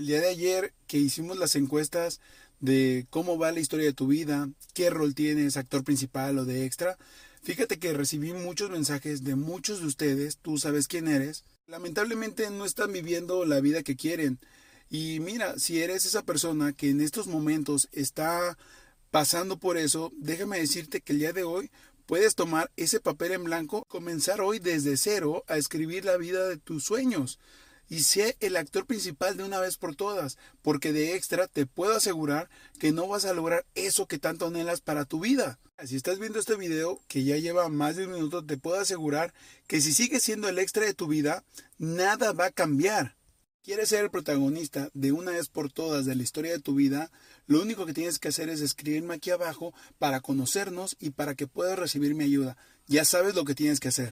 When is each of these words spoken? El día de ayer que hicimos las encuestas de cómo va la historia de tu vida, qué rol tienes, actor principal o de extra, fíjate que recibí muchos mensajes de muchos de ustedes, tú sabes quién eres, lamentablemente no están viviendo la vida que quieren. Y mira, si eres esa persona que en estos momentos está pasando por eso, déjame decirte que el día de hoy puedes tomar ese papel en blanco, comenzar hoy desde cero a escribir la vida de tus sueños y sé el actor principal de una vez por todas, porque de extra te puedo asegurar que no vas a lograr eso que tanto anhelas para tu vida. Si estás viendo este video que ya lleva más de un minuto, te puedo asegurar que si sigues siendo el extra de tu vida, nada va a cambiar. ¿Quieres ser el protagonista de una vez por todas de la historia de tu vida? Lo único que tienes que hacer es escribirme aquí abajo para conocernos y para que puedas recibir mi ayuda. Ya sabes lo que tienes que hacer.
El 0.00 0.06
día 0.06 0.22
de 0.22 0.28
ayer 0.28 0.72
que 0.86 0.96
hicimos 0.96 1.36
las 1.36 1.56
encuestas 1.56 2.22
de 2.58 3.06
cómo 3.10 3.36
va 3.36 3.52
la 3.52 3.60
historia 3.60 3.84
de 3.84 3.92
tu 3.92 4.06
vida, 4.06 4.48
qué 4.72 4.88
rol 4.88 5.14
tienes, 5.14 5.58
actor 5.58 5.84
principal 5.84 6.38
o 6.38 6.46
de 6.46 6.64
extra, 6.64 6.96
fíjate 7.42 7.78
que 7.78 7.92
recibí 7.92 8.32
muchos 8.32 8.70
mensajes 8.70 9.24
de 9.24 9.34
muchos 9.36 9.80
de 9.80 9.86
ustedes, 9.86 10.38
tú 10.38 10.56
sabes 10.56 10.88
quién 10.88 11.06
eres, 11.06 11.44
lamentablemente 11.66 12.48
no 12.48 12.64
están 12.64 12.94
viviendo 12.94 13.44
la 13.44 13.60
vida 13.60 13.82
que 13.82 13.94
quieren. 13.94 14.40
Y 14.88 15.20
mira, 15.20 15.58
si 15.58 15.82
eres 15.82 16.06
esa 16.06 16.22
persona 16.22 16.72
que 16.72 16.88
en 16.88 17.02
estos 17.02 17.26
momentos 17.26 17.90
está 17.92 18.56
pasando 19.10 19.58
por 19.58 19.76
eso, 19.76 20.12
déjame 20.16 20.60
decirte 20.60 21.02
que 21.02 21.12
el 21.12 21.18
día 21.18 21.34
de 21.34 21.42
hoy 21.42 21.70
puedes 22.06 22.36
tomar 22.36 22.72
ese 22.76 23.00
papel 23.00 23.32
en 23.32 23.44
blanco, 23.44 23.84
comenzar 23.84 24.40
hoy 24.40 24.60
desde 24.60 24.96
cero 24.96 25.44
a 25.46 25.58
escribir 25.58 26.06
la 26.06 26.16
vida 26.16 26.48
de 26.48 26.56
tus 26.56 26.84
sueños 26.84 27.38
y 27.90 28.04
sé 28.04 28.36
el 28.40 28.56
actor 28.56 28.86
principal 28.86 29.36
de 29.36 29.44
una 29.44 29.60
vez 29.60 29.76
por 29.76 29.96
todas, 29.96 30.38
porque 30.62 30.92
de 30.92 31.16
extra 31.16 31.48
te 31.48 31.66
puedo 31.66 31.96
asegurar 31.96 32.48
que 32.78 32.92
no 32.92 33.08
vas 33.08 33.26
a 33.26 33.34
lograr 33.34 33.66
eso 33.74 34.06
que 34.06 34.18
tanto 34.18 34.46
anhelas 34.46 34.80
para 34.80 35.04
tu 35.04 35.20
vida. 35.20 35.58
Si 35.84 35.96
estás 35.96 36.18
viendo 36.18 36.38
este 36.38 36.56
video 36.56 37.00
que 37.08 37.24
ya 37.24 37.36
lleva 37.36 37.68
más 37.68 37.96
de 37.96 38.06
un 38.06 38.12
minuto, 38.12 38.44
te 38.44 38.56
puedo 38.56 38.78
asegurar 38.80 39.34
que 39.66 39.80
si 39.80 39.92
sigues 39.92 40.22
siendo 40.22 40.48
el 40.48 40.58
extra 40.58 40.86
de 40.86 40.94
tu 40.94 41.08
vida, 41.08 41.44
nada 41.78 42.32
va 42.32 42.46
a 42.46 42.52
cambiar. 42.52 43.16
¿Quieres 43.62 43.90
ser 43.90 44.04
el 44.04 44.10
protagonista 44.10 44.88
de 44.94 45.12
una 45.12 45.32
vez 45.32 45.48
por 45.48 45.70
todas 45.70 46.06
de 46.06 46.14
la 46.14 46.22
historia 46.22 46.52
de 46.52 46.60
tu 46.60 46.74
vida? 46.74 47.10
Lo 47.46 47.60
único 47.60 47.84
que 47.86 47.92
tienes 47.92 48.18
que 48.18 48.28
hacer 48.28 48.48
es 48.48 48.60
escribirme 48.60 49.14
aquí 49.14 49.30
abajo 49.30 49.74
para 49.98 50.20
conocernos 50.20 50.96
y 50.98 51.10
para 51.10 51.34
que 51.34 51.46
puedas 51.46 51.78
recibir 51.78 52.14
mi 52.14 52.24
ayuda. 52.24 52.56
Ya 52.86 53.04
sabes 53.04 53.34
lo 53.34 53.44
que 53.44 53.54
tienes 53.54 53.80
que 53.80 53.88
hacer. 53.88 54.08